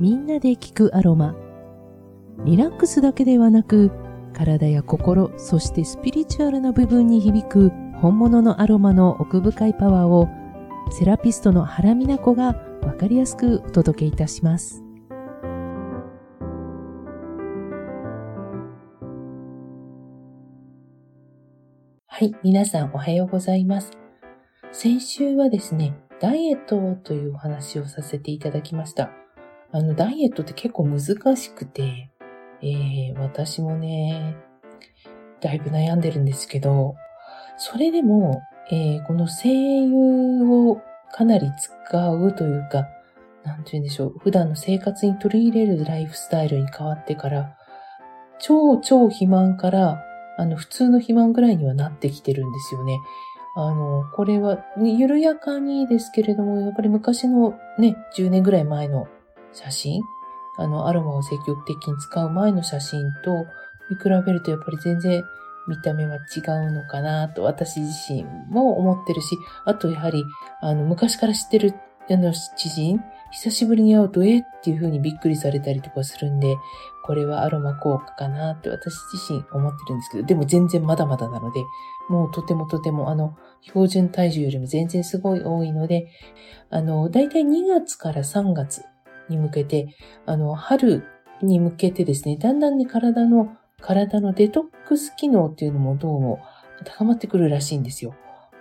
[0.00, 1.34] みんなで聞くアロマ。
[2.44, 3.90] リラックスだけではなく、
[4.32, 10.28] 体や心、そしてスピリチュアルな部分に響く本物のアロマの奥深いパワーを、
[10.92, 14.84] セラピストの原美奈子がわかりやすくお届けいたします。
[22.06, 23.90] はい、皆さんおはようございます。
[24.70, 29.10] 先週はですね、ダイエットというお話をさせていただきました。
[29.70, 31.00] あの、ダイエットって結構難
[31.36, 32.10] しくて、
[32.62, 34.36] えー、私もね、
[35.40, 36.96] だいぶ悩んでるんですけど、
[37.58, 40.80] それでも、えー、この精油を
[41.12, 42.86] かなり使うというか、
[43.44, 47.56] なんて言うんでしょう、普段の生活に取り入れるライフスタイルに変わってから、
[48.38, 50.02] 超超肥満から、
[50.38, 53.00] あの、普通の肥満ぐらいにはなってきてるんですよね。
[53.56, 59.08] あの、これは、緩やかにですけれども、やっぱり昔のね、10年ぐらい前の
[59.52, 60.02] 写真、
[60.58, 63.46] あの、アロマを積極的に使う前の写真と
[63.90, 65.24] 見比べると、やっぱり全然
[65.68, 70.24] 見た目は違うのかなと私自身も思ってるし、あとやはり、
[70.60, 71.74] あの、昔から知ってる、
[72.10, 76.56] あの、知人、久しぶりに会うと、えっていう風にびっくりされたりとかするんで、
[77.04, 81.60] これはアロマ効果かなって私自身思ってるんですけど、でも全然まだまだなので、
[82.08, 86.08] もうとてもとてもあの、標準体重よりも全然すごい多いので、
[86.70, 88.82] あの、だいたい2月から3月
[89.28, 89.88] に向けて、
[90.26, 91.04] あの、春
[91.42, 96.40] に向けてですね、だんだんに体の、体のデトックス機能っていうのもどうも
[96.84, 98.14] 高まってくるらしいんですよ。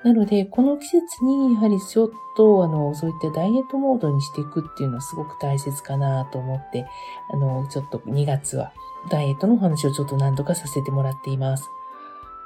[0.03, 6.85] なので、この季節にやはりちょっと、あの、そういったダイエットモードにしていくっていうのはすごく大切かなと思って、
[7.33, 8.71] あの、ちょっと2月は
[9.09, 11.69] ダイエットのお話をちょっと何度かさせてもらっています。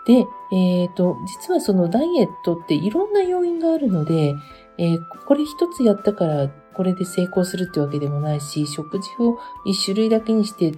[0.06, 4.36] で、えっ、ー、と、実はそのダイエットっていろんな要因があるので、
[4.78, 10.74] えー、これ一つやったからこれで成功するってわけでもないし、食事を一種類だけにして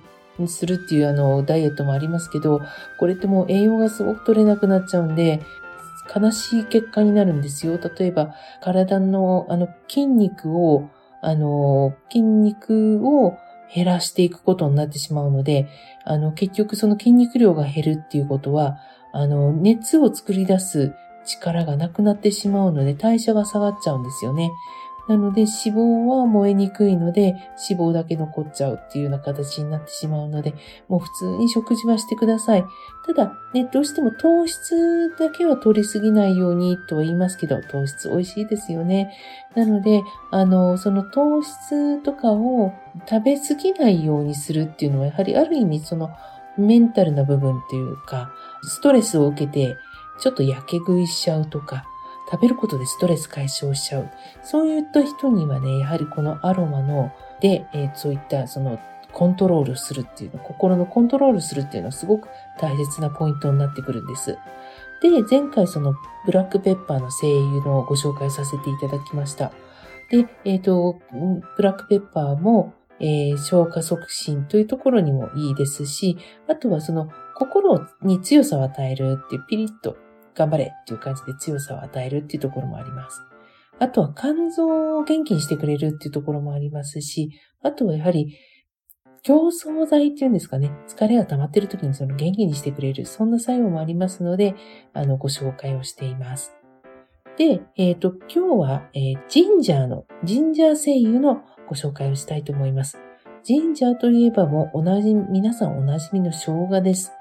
[0.47, 2.61] するっていうあのダイエットもありますけど、
[2.99, 5.41] これってもう栄養がすごく取れなくなっちゃうんで、
[6.13, 7.79] 悲しい結果になるんですよ。
[7.97, 10.89] 例えば、体のあの筋肉を、
[11.21, 13.37] あの、筋肉を
[13.73, 15.69] 減らしていくことになってしまうので、
[16.03, 18.77] あの、結局その筋肉量が減るっていうことは、
[19.13, 20.93] あの、熱を作り出す
[21.25, 24.51] 力がなくなってしまうので、代謝が下がっちゃうんですよね。
[25.07, 27.35] なので脂肪は燃えにくいので
[27.69, 30.53] 脂肪だけ残っちゃうっていうような形になってしまうので、
[30.87, 32.65] もう普通に食事はしてください。
[33.05, 39.13] ただ、ね、どうしても糖質だけは取りすぎないようにとは言いますけど、糖質美味しいですよね。
[39.55, 42.71] なので、あの、その糖質とかを
[43.09, 46.11] 食べ過ぎないようにするっていうのは、やはりある意味その
[46.57, 48.31] メンタルな部分っていうか、
[48.63, 49.77] ストレスを受けて、
[50.19, 51.85] ちょっとやけ食いしちゃうとか、
[52.31, 54.09] 食べることでストレス解消しちゃう。
[54.43, 58.79] そういった人にはね、やはりこのアロマの、で、えー、そういったその
[59.11, 62.27] コントロールするっていうの、心のコントロールするっていうのはすごく
[62.59, 64.37] 大切なポイントになってくるんです。
[65.01, 65.93] で、前回その
[66.25, 69.51] ブラックペッパーの精油のご紹介させていただきました。
[70.09, 70.99] で、えっ、ー、と、
[71.55, 79.97] ブラックペッパーも、えー、消化促進というところにもいいですし、あとはその心に強さを与えるっていうピリッと
[80.35, 83.21] 頑張れっていう感じで強さを与えるっていうところもあります。
[83.79, 87.31] あとは肝臓を元気にしてくれるっていうところもありますし、
[87.63, 88.37] あとはやはり
[89.23, 94.53] 競争剤っていうんですかね、疲れが溜まっている時にその元気にしてくれる、そんな作用もありますので、
[94.93, 96.53] あの、ご紹介をしています。
[97.37, 102.99] で、えっ、ー、と、今日は、えー、ジンジャーの、ジンジャー精油のご紹介をしたいと思います。
[103.43, 107.13] ジンジャーといえばもう同じ、皆さんおなじみの生姜です。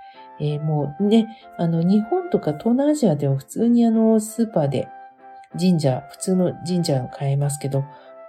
[0.43, 4.89] えー、もうね、あの、日本とか東南アジアでは普通にあの、スーパーで
[5.59, 7.85] 神社、普通の神社を買えますけど、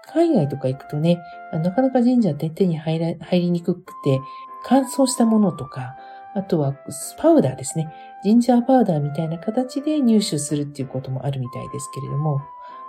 [0.05, 1.19] 海外とか行くとね、
[1.51, 4.19] なかなか神社って手に入ら入りにくくて、
[4.63, 5.95] 乾燥したものとか、
[6.35, 6.75] あとは
[7.17, 7.91] パウダーですね。
[8.23, 12.41] ジンジャーパウダーみたいな形で入手するっていうこともあるみたいですけれども、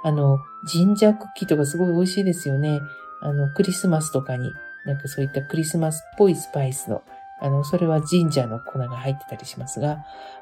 [0.03, 2.79] あの、ジンジャークッキーとかすごい美味しいですよね。
[3.23, 4.53] あの、クリスマスとかに、
[4.85, 7.03] なんかそういったクリスマスっぽいスパイスの
[7.45, 9.99] あの、それはジンジャーの粉が入ってたりしますが、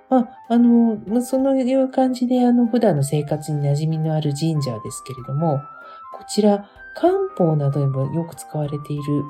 [0.08, 5.60] まあ、あの、そのいう感じで、あの、普段の生活に馴染みのあるジンジャーですけれども、
[6.14, 9.24] こちら、漢方などでもよく使われている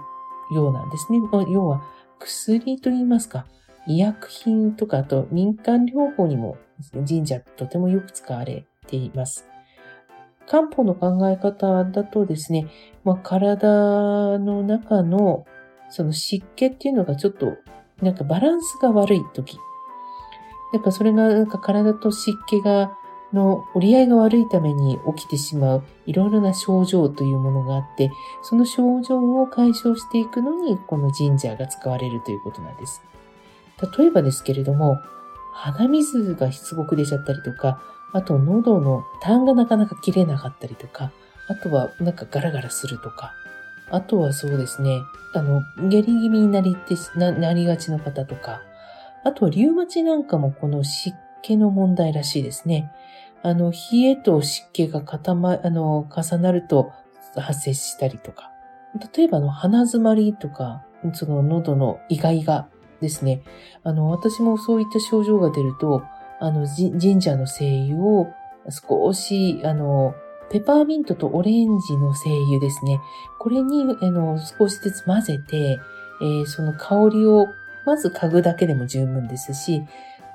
[0.55, 1.19] ようなんですね。
[1.51, 1.83] 要は、
[2.19, 3.47] 薬と言いますか、
[3.87, 6.59] 医薬品とか、あと民間療法にも
[7.05, 9.49] ジンジャーとてもよく使われています。
[10.47, 12.67] 漢方の考え方だとですね、
[13.05, 15.47] まあ、体の中の
[15.93, 17.57] その湿気っていうのがちょっと、
[18.01, 19.59] なんかバランスが悪い時。
[20.73, 22.97] なんかそれが、なんか体と湿気が、
[23.33, 28.11] の折り合いが悪いために起きてしまういろいろな症状というものがあって、
[28.43, 33.03] その症状を解消していくのに、このジンジャーが使われるということなんです。
[33.99, 34.99] 例えばですけれども、
[35.53, 41.13] 鼻水がすごく出ちゃったりとか、あと喉の痰がなかなか切れなかったりとか、
[41.49, 43.33] あとはなんかガラガラするとか、
[43.91, 45.03] あとはそうですね、
[45.35, 48.63] あの、下痢気味になりてななりがちの方とか、
[49.25, 52.91] あとはリウマチなんかもこの湿気の問題らしいですね。
[53.43, 56.93] あの、冷えと湿気が固ま、あの、重なると
[57.37, 58.51] 発生したりとか。
[59.15, 60.85] 例えば、あの、鼻詰まりとか、
[61.15, 62.69] その喉の意外が
[63.01, 63.43] ですね。
[63.83, 66.03] あの、私もそういった症状が出ると、
[66.41, 68.29] あの、神社の精油を
[68.71, 70.15] 少し、あの、
[70.53, 73.01] ペパーミントとオレンジの精油ですね。
[73.39, 75.81] これに、あの、少しずつ混ぜて、
[76.21, 77.47] えー、その香りを
[77.87, 79.83] まず嗅ぐだけでも十分ですし、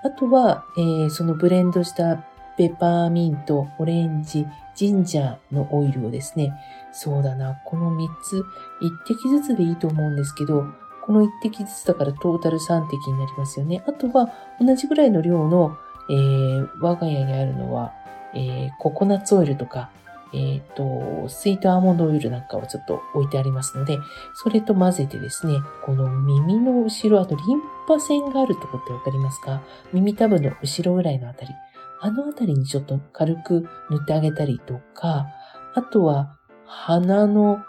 [0.03, 2.17] あとは、えー、そのブレンドした
[2.57, 6.53] ペパーミント、オレンジ、ジンジャーのオイルをですね、
[6.91, 8.43] そうだな、この3つ、
[8.81, 10.65] 1滴ずつでいいと思うんですけど、
[11.05, 13.83] この1滴ずつだからトータル3滴になりますよね。
[13.87, 14.29] あとは、
[14.59, 15.77] 同じぐらいの量の、
[16.09, 17.93] えー、我が家にあるのは、
[18.33, 19.91] えー、ココナッツオイルとか、
[20.33, 23.97] えっ、ー、と、スイートアーモンドオイルなんかをちょっと置いてありますので、
[24.33, 29.61] それと混ぜてですね、この耳の後ろ、あとリンパ腺があるとこってわかりますか？
[29.93, 31.51] 耳たぶの後ろぐらいのあたり。
[31.99, 35.27] あのあたりにちょっと軽く塗ってあげたりとか、
[35.73, 37.59] あとは鼻の、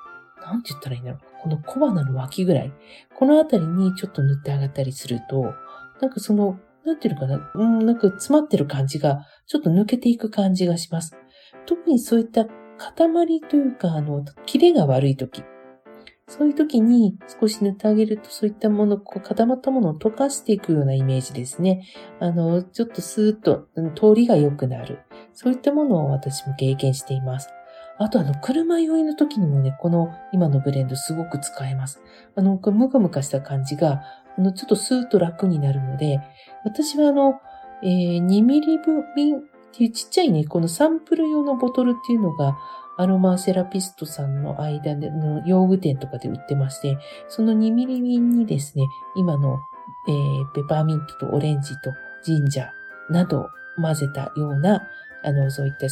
[0.43, 1.21] なんて言ったらいいんだろう。
[1.43, 2.73] この小鼻の脇ぐらい。
[3.15, 5.55] このあたりにちょっと塗ってあげたりすると、
[6.01, 11.17] なんかその、なんていうのかな、うん、なんか詰まってる感じが、ちょっと抜けていく感じがします。
[11.69, 15.43] 特にそういった塊というか、あの、キレが悪い時。
[16.27, 21.87] そういう時に少し塗ってあげると、そういったもの、こう固まったものを溶かしていくようなイメージですね。
[22.21, 25.01] あの、ちょっとスーッと通りが良くなる。
[25.35, 27.51] そういったものを私も経験しています。
[27.99, 32.01] あとあの、車酔いの時にもね、この今のブレンドすごく使えます。
[32.35, 34.03] あの、ムカムカした感じが、
[34.39, 36.21] あの、ちょっとスーッと楽になるので、
[36.65, 37.41] 私はあの、
[37.83, 39.05] えー、2ミリ分
[39.69, 42.59] っていうちっちゃいね、このサンプル用のボトルっていうのが、
[42.99, 46.99] アロマセラピストさんの間での用具店とかで売ってまして、
[47.29, 49.61] その2ミリ瓶にですね、今の、
[50.09, 51.93] えー、ペパーミントとオレンジと
[52.25, 53.47] ジンジャーなどを
[53.81, 54.89] 混ぜたような、
[55.23, 55.87] あの、そういった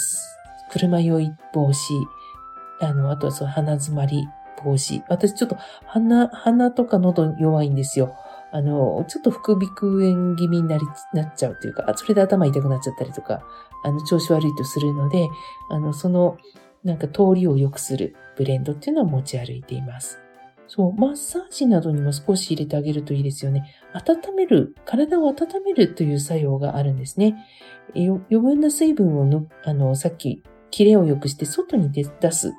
[0.73, 4.27] 車酔い防止、あの、あとはその鼻詰まり
[4.63, 5.03] 防止。
[5.09, 5.57] 私ちょっと
[5.87, 8.17] 鼻、鼻とか喉弱いんですよ。
[8.53, 13.43] あの、ちょっと副鼻腔炎気味になり、なっちゃうというか、それで頭痛くなっちゃったりとか、
[13.85, 15.29] あの、調子悪いとするので、
[15.71, 16.39] あの、その、
[16.85, 20.21] なんか通りを良くするブレンドっていうのは持ち歩いています。
[20.69, 23.65] そう、マッサージなどにも少し入れてあげるといいですよね。
[23.93, 25.35] 温める、体を温
[25.65, 27.37] めるという作用があるんですね。
[27.95, 32.53] 余分な水分をの、あの、さっき、キレを良くして外に出す、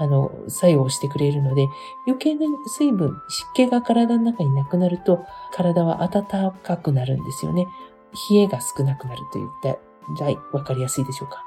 [0.00, 1.68] あの、作用してくれるので、
[2.06, 6.24] 余計な水分、湿気が体の中になくなると、体は暖
[6.62, 7.68] かくなるんですよね。
[8.30, 9.68] 冷えが少なくなるといった
[10.24, 11.44] ら、わかりやすいでしょうか。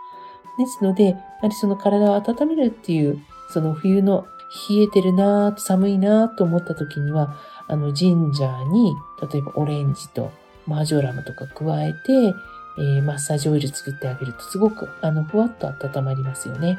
[0.59, 3.19] ですので、やはりその体を温めるっていう、
[3.49, 4.27] その冬の
[4.69, 7.35] 冷えてるなぁ、寒いなぁと思った時には、
[7.67, 8.95] あの、ジンジャーに、
[9.31, 10.31] 例えばオレンジと
[10.67, 12.35] マージョラムとか加えて、
[12.77, 16.77] えー、マッサージオイル作ってあげるとすごく、あの、ふわっと温まりますよね。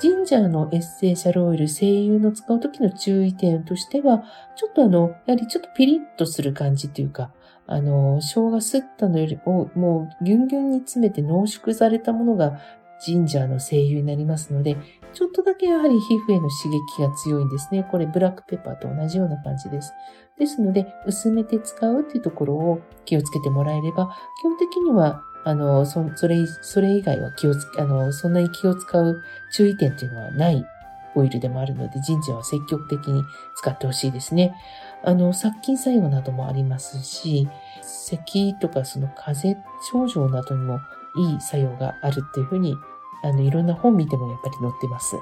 [0.00, 4.22] ジンジャーのエッセンシャルオイル、精油の使う時の注意点としては、
[4.56, 7.32] ちょっとあの、やはりちょっとピリッとする感じというか、
[7.66, 12.60] あの、生姜すったのよりも、もうギュンギュンに詰めて濃縮されたものが
[13.00, 14.76] ジンジャーの精油になりますので、
[15.12, 17.86] ちょっとだけやはり皮膚への刺激が強いんですね。
[17.90, 19.92] これブラックペッパーと同じような感じです。
[20.38, 30.64] ですので、薄めて使うっていうところを気をつけてもらえれば、基本的には、あの、そそれ、それ以外は気をつあの、そんなに気を使う注意点っていうのはない
[31.14, 33.22] オイルでもあるので、ジンジャーは積極的に
[33.56, 34.54] 使ってほしいですね。
[35.02, 37.48] あの、殺菌作用などもありますし、
[37.82, 40.80] 咳とかその風邪症状などにも
[41.16, 42.76] いい作用があるっていうふうに、
[43.22, 45.16] あの、いろんな本見てもやっぱり載ってます。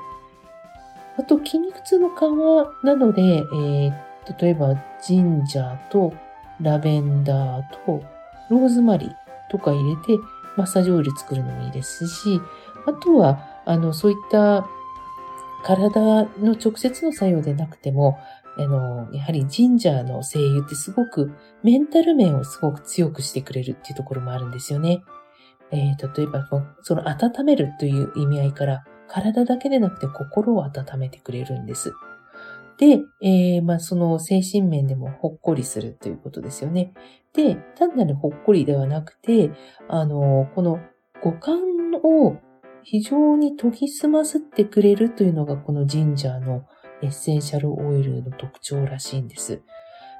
[1.18, 3.92] あと、筋肉痛の緩和なので、えー、
[4.38, 6.12] 例えば、ジンジャーと
[6.60, 8.02] ラベンダーと
[8.50, 10.18] ローズマリーとか入れて、
[10.56, 12.40] マッサージオイル作るのもいいですし、
[12.86, 14.66] あとは、あの、そういった
[15.64, 18.18] 体の直接の作用でなくても、
[18.58, 25.02] あの、やはりジンジャーの精油ってすごくメンタル面をすごく強くしてくれるっていうところもあるんですよね。
[25.70, 26.48] えー、例えば、
[26.82, 31.92] その温めるという意味合いから体だけでなくて心を温めてくれるんです。
[32.78, 36.92] で、えー、まあ、その精神面でもほっこりするということですよね。
[37.32, 39.50] で、単なるほっこりではなくて、
[39.88, 40.80] あの、この
[41.22, 41.60] 五感
[42.02, 42.36] を
[42.82, 46.64] 非常に研ぎ澄ませてくれるというのがこのジンジャーの
[47.02, 49.62] エッセンシャルオイルの特徴らしいんです。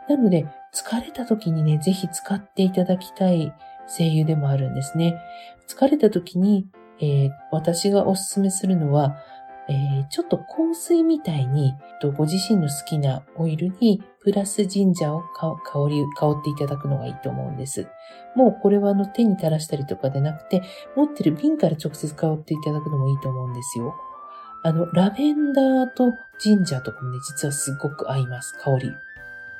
[0.09, 3.53] なので、疲れた時にね、ぜひ使っていただきたい
[3.87, 5.17] 精油でもあるんですね。
[5.69, 6.67] 疲れた時に、
[7.01, 9.17] えー、私がおすすめするのは、
[9.69, 11.75] えー、ちょっと香水みたいに、
[12.17, 17.89] ご自身の好きなオイルにプラスジンジャーを香り、香っていただくのがいいと思うんです。
[18.37, 20.63] もうこれはあの手に垂らしたりとかでなくて、
[20.95, 23.95] 持ってる瓶から直接香っていただくのもいいと思うんですよ。
[24.63, 28.93] あの、ラベンダーとジンジャーとかもね、実はすごく合います、香り。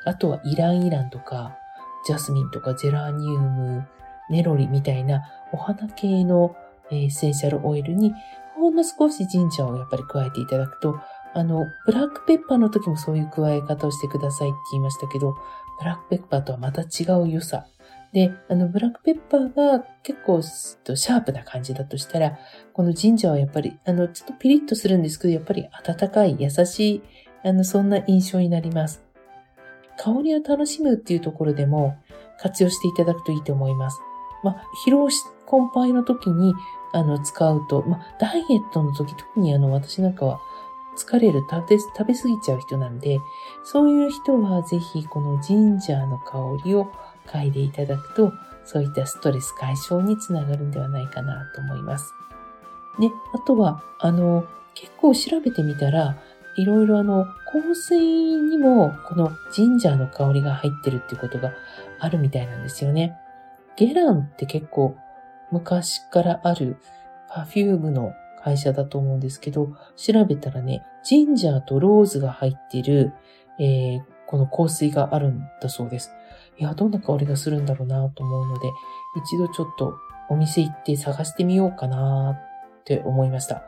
[0.05, 1.57] あとはイランイランとか、
[2.05, 3.85] ジャスミンとかゼラニウム、
[4.29, 6.55] ネロリみたいなお花系の
[6.91, 8.13] エッセンシャルオイルに
[8.57, 10.99] ほんの少しジンジャーをやっぱり加えていただくと、
[11.33, 15.35] あの、ブラックペッパーの時もそういう加え方をしてくださいって言いましたけど、
[15.79, 17.67] ブラックペッパーとはまた違う良さ。
[18.13, 22.39] で、あの、ブラックペッパーが結構シャープな感じだとしたら、
[22.73, 27.03] このジンジャーはやっぱり、あの、ちょっとピリッとするんですけど、やっぱり温かい、優しい、
[27.43, 29.03] あの、そんな印象になります。
[29.97, 31.97] 香りを楽しむっていうところでも
[32.39, 33.99] 活用していただくといいと思います。
[34.43, 35.09] まあ、疲労
[35.45, 36.53] 困憊の時に
[36.93, 40.39] あの、使うと、まあ、ダイエットの時、特にあの、私なんかは、
[40.97, 43.19] 疲れる、食べ、食べ過ぎちゃう人なんで、
[43.63, 46.91] そういう人はぜひこのジンジャーの香りを
[47.27, 48.33] 嗅いでいただくと、
[48.65, 52.13] そういったストレス解消につながるんではないかなと思います。
[52.99, 56.17] ね、あとは、あの、結構調べてみたら、
[56.57, 61.53] いろいろあの、香水にもこのジンジャーの香りが入ってるっていうことが
[61.99, 63.15] あるみたいなんですよね。
[63.77, 64.97] ゲランって結構
[65.51, 66.77] 昔からある
[67.29, 68.13] パフュームの
[68.43, 73.13] 会社だと思うんですけど、調べたらね、ジンジャーとローズが入っている、
[73.59, 76.11] えー、この香水があるんだそうです。
[76.57, 78.71] いや、どんな香りがするんだろうなと思うので、
[79.15, 79.97] 一度ちょっと
[80.29, 82.37] お店行って探してみようかな
[82.79, 83.63] って思いました。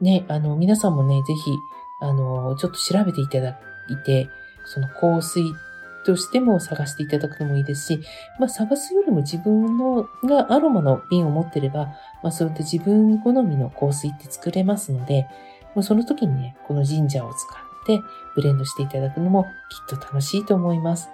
[0.00, 1.56] ね、あの、皆さんもね、ぜひ、
[2.00, 4.28] あの、ちょっと調べていただいて、
[4.64, 5.44] その香水
[6.06, 8.00] としても探していただくのもいいですし、
[8.38, 11.86] まあ、探すよりも自分のがアロマの瓶を持ってれば、
[12.22, 15.26] まあ、そうやって自分好みの香水って作れますので、
[15.74, 18.00] もうその時にね、このジンジャーを使って
[18.34, 21.10] ブレンドしていただくのもきっと楽しいと思います。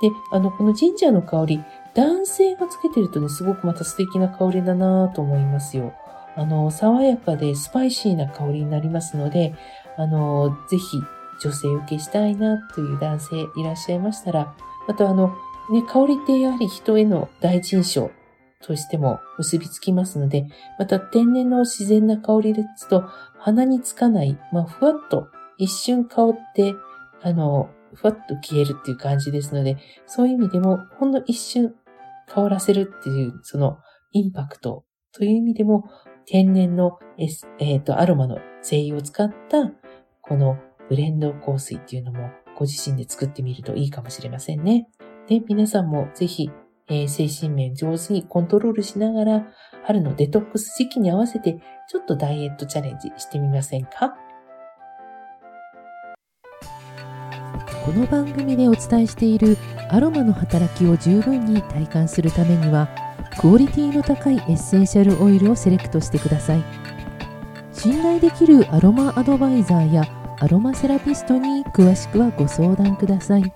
[0.00, 1.64] で、あの、このジンジャーの香り、
[1.94, 5.92] 男性がつけてるとね、すごくまた素敵な香りだなと思いますよ。
[6.36, 9.54] あの、爽やかでスパイシーな香りになりますので、
[9.96, 11.02] あの、ぜひ
[11.40, 14.54] 女性受けしたいなという男性いらっしゃいましたら、
[14.86, 15.36] またあの、
[15.70, 18.10] ね、香りってやはり人への第一印象
[18.62, 20.46] としても結びつきますので、
[20.78, 23.04] また天然の自然な香りですと
[23.38, 25.28] 鼻につかない、まあ、ふわっと
[25.58, 26.74] 一瞬香って、
[27.22, 29.76] あの、ふわっと消えるっていう感じですので、
[30.06, 31.74] そういう意味でもほんの一瞬
[32.26, 33.78] 香らせるっていう、その
[34.12, 35.84] インパクトという意味でも、
[36.26, 39.72] 天然の、えっ、ー、と、アロマの精油を使った、
[40.20, 44.88] このブレンド香水っていうのもご自身で作ってみるといいかもしれませんね。
[45.28, 46.50] で、皆さんもぜひ、
[46.88, 49.46] えー、精神面上手にコントロールしながら、
[49.84, 54.14] 春のデトックス時期に合わせて、ちょっとダイエットチャレンジしてみませんか？
[57.84, 59.56] この番組でお伝えしている
[59.90, 62.88] アロマの働きを十分に体感するためには、
[63.40, 66.64] クオリティの高いエッセンシャルオイルをセレクトしてください。
[67.72, 70.04] 信頼できるアロマアドバイザーや
[70.40, 73.52] アロマセラピストに詳しくはご相談ください。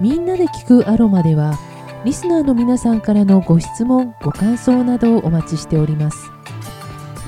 [0.00, 1.58] みんなで聞くアロマでは
[2.04, 6.30] リスナーの皆さんからのご質問ご感想などをお待ちしております。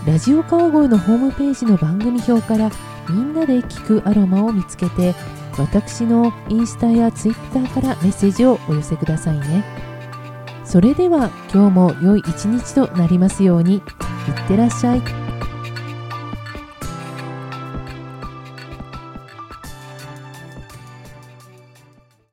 [0.07, 2.71] ラジオ川越のホームページの番組表から
[3.09, 5.15] みんなで聞くアロマを見つけて
[5.59, 9.65] 私のインスタやツイッターからメッセージをお寄せくださいね。
[10.65, 13.83] それでは今日も良い一日となりますようにいっ
[14.49, 15.24] てらっしゃい。